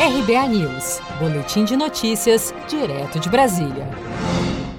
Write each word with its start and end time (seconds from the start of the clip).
RBA 0.00 0.46
News, 0.46 1.00
Boletim 1.18 1.64
de 1.64 1.76
Notícias, 1.76 2.54
direto 2.68 3.18
de 3.18 3.28
Brasília. 3.28 3.84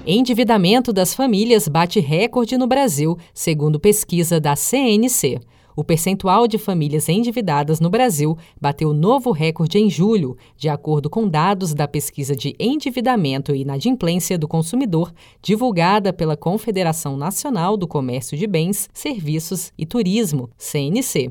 Endividamento 0.06 0.94
das 0.94 1.12
famílias 1.12 1.68
bate 1.68 2.00
recorde 2.00 2.56
no 2.56 2.66
Brasil, 2.66 3.18
segundo 3.34 3.78
pesquisa 3.78 4.40
da 4.40 4.56
CNC. 4.56 5.38
O 5.76 5.84
percentual 5.84 6.48
de 6.48 6.56
famílias 6.56 7.06
endividadas 7.06 7.80
no 7.80 7.90
Brasil 7.90 8.34
bateu 8.58 8.94
novo 8.94 9.30
recorde 9.30 9.78
em 9.78 9.90
julho, 9.90 10.38
de 10.56 10.70
acordo 10.70 11.10
com 11.10 11.28
dados 11.28 11.74
da 11.74 11.86
pesquisa 11.86 12.34
de 12.34 12.56
endividamento 12.58 13.54
e 13.54 13.60
inadimplência 13.60 14.38
do 14.38 14.48
consumidor, 14.48 15.12
divulgada 15.42 16.14
pela 16.14 16.34
Confederação 16.34 17.18
Nacional 17.18 17.76
do 17.76 17.86
Comércio 17.86 18.38
de 18.38 18.46
Bens, 18.46 18.88
Serviços 18.94 19.70
e 19.76 19.84
Turismo, 19.84 20.48
CNC. 20.56 21.30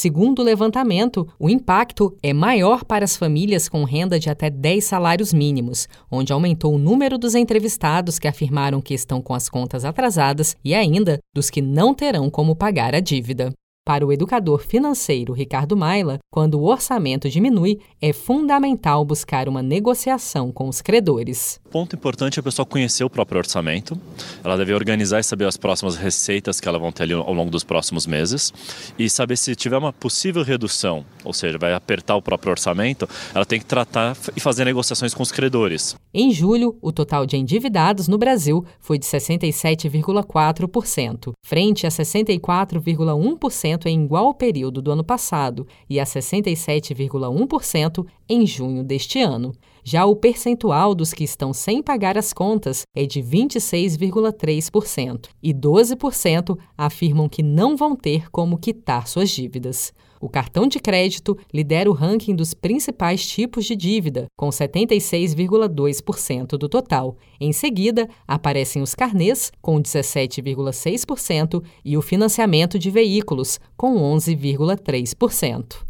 Segundo 0.00 0.38
o 0.38 0.42
levantamento, 0.42 1.28
o 1.38 1.50
impacto 1.50 2.16
é 2.22 2.32
maior 2.32 2.86
para 2.86 3.04
as 3.04 3.18
famílias 3.18 3.68
com 3.68 3.84
renda 3.84 4.18
de 4.18 4.30
até 4.30 4.48
10 4.48 4.82
salários 4.82 5.30
mínimos, 5.30 5.86
onde 6.10 6.32
aumentou 6.32 6.74
o 6.74 6.78
número 6.78 7.18
dos 7.18 7.34
entrevistados 7.34 8.18
que 8.18 8.26
afirmaram 8.26 8.80
que 8.80 8.94
estão 8.94 9.20
com 9.20 9.34
as 9.34 9.46
contas 9.50 9.84
atrasadas 9.84 10.56
e 10.64 10.74
ainda 10.74 11.18
dos 11.34 11.50
que 11.50 11.60
não 11.60 11.92
terão 11.92 12.30
como 12.30 12.56
pagar 12.56 12.94
a 12.94 13.00
dívida. 13.00 13.52
Para 13.82 14.06
o 14.06 14.12
educador 14.12 14.60
financeiro 14.60 15.32
Ricardo 15.32 15.74
Maila, 15.74 16.18
quando 16.30 16.60
o 16.60 16.64
orçamento 16.64 17.30
diminui, 17.30 17.80
é 18.00 18.12
fundamental 18.12 19.04
buscar 19.04 19.48
uma 19.48 19.62
negociação 19.62 20.52
com 20.52 20.68
os 20.68 20.82
credores. 20.82 21.58
Ponto 21.70 21.96
importante 21.96 22.38
é 22.38 22.40
a 22.40 22.42
pessoa 22.42 22.66
conhecer 22.66 23.04
o 23.04 23.10
próprio 23.10 23.38
orçamento. 23.38 23.98
Ela 24.44 24.58
deve 24.58 24.74
organizar 24.74 25.18
e 25.18 25.24
saber 25.24 25.46
as 25.46 25.56
próximas 25.56 25.96
receitas 25.96 26.60
que 26.60 26.68
ela 26.68 26.78
vão 26.78 26.92
ter 26.92 27.04
ali 27.04 27.14
ao 27.14 27.32
longo 27.32 27.50
dos 27.50 27.64
próximos 27.64 28.06
meses 28.06 28.52
e 28.98 29.08
saber 29.08 29.36
se 29.36 29.56
tiver 29.56 29.78
uma 29.78 29.94
possível 29.94 30.44
redução, 30.44 31.02
ou 31.24 31.32
seja, 31.32 31.56
vai 31.58 31.72
apertar 31.72 32.16
o 32.16 32.22
próprio 32.22 32.50
orçamento, 32.50 33.08
ela 33.34 33.46
tem 33.46 33.58
que 33.58 33.64
tratar 33.64 34.14
e 34.36 34.40
fazer 34.40 34.66
negociações 34.66 35.14
com 35.14 35.22
os 35.22 35.32
credores. 35.32 35.96
Em 36.12 36.30
julho, 36.32 36.76
o 36.82 36.92
total 36.92 37.24
de 37.24 37.38
endividados 37.38 38.08
no 38.08 38.18
Brasil 38.18 38.62
foi 38.78 38.98
de 38.98 39.06
67,4%, 39.06 41.32
frente 41.42 41.86
a 41.86 41.90
64,1% 41.90 43.69
em 43.86 44.04
igual 44.04 44.34
período 44.34 44.82
do 44.82 44.92
ano 44.92 45.04
passado 45.04 45.66
e 45.88 46.00
a 46.00 46.04
67,1% 46.04 48.06
em 48.28 48.46
junho 48.46 48.84
deste 48.84 49.20
ano. 49.20 49.52
Já 49.84 50.04
o 50.04 50.16
percentual 50.16 50.94
dos 50.94 51.12
que 51.12 51.24
estão 51.24 51.52
sem 51.52 51.82
pagar 51.82 52.16
as 52.16 52.32
contas 52.32 52.82
é 52.94 53.04
de 53.06 53.22
26,3% 53.22 55.28
e 55.42 55.54
12% 55.54 56.58
afirmam 56.76 57.28
que 57.28 57.42
não 57.42 57.76
vão 57.76 57.96
ter 57.96 58.30
como 58.30 58.58
quitar 58.58 59.06
suas 59.06 59.30
dívidas. 59.30 59.92
O 60.20 60.28
cartão 60.28 60.66
de 60.66 60.78
crédito 60.78 61.38
lidera 61.52 61.88
o 61.88 61.94
ranking 61.94 62.36
dos 62.36 62.52
principais 62.52 63.26
tipos 63.26 63.64
de 63.64 63.74
dívida, 63.74 64.26
com 64.36 64.50
76,2% 64.50 66.58
do 66.58 66.68
total. 66.68 67.16
Em 67.40 67.52
seguida, 67.52 68.06
aparecem 68.28 68.82
os 68.82 68.94
carnês, 68.94 69.50
com 69.62 69.80
17,6%, 69.80 71.64
e 71.82 71.96
o 71.96 72.02
financiamento 72.02 72.78
de 72.78 72.90
veículos, 72.90 73.58
com 73.78 73.96
11,3%. 74.14 75.89